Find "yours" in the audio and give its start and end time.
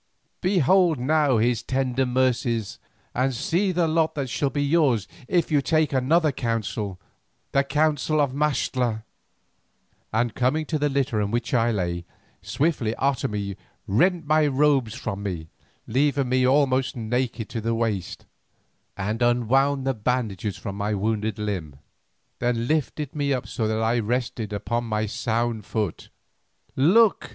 4.63-5.07